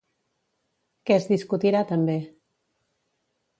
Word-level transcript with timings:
Què 1.09 1.17
es 1.17 1.27
discutirà 1.33 1.83
també? 1.93 2.17